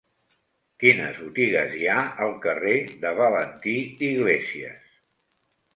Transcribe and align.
Quines 0.83 1.19
botigues 1.25 1.75
hi 1.81 1.85
ha 1.91 1.99
al 2.27 2.33
carrer 2.47 2.75
de 3.05 3.15
Valentí 3.23 3.79
Iglésias? 4.11 4.95